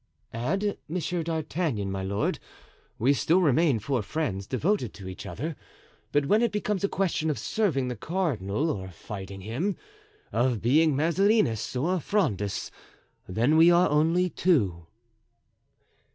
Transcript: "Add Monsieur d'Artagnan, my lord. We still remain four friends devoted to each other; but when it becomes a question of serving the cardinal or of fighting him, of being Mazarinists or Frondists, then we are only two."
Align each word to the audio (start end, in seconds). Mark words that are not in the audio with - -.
"Add 0.33 0.79
Monsieur 0.87 1.21
d'Artagnan, 1.21 1.91
my 1.91 2.01
lord. 2.01 2.39
We 2.97 3.13
still 3.13 3.39
remain 3.39 3.77
four 3.77 4.01
friends 4.01 4.47
devoted 4.47 4.95
to 4.95 5.07
each 5.07 5.27
other; 5.27 5.55
but 6.11 6.25
when 6.25 6.41
it 6.41 6.51
becomes 6.51 6.83
a 6.83 6.87
question 6.89 7.29
of 7.29 7.37
serving 7.37 7.87
the 7.87 7.95
cardinal 7.95 8.71
or 8.71 8.85
of 8.85 8.95
fighting 8.95 9.41
him, 9.41 9.77
of 10.31 10.59
being 10.59 10.95
Mazarinists 10.95 11.75
or 11.75 11.99
Frondists, 11.99 12.71
then 13.29 13.55
we 13.57 13.69
are 13.69 13.89
only 13.91 14.27
two." 14.31 14.87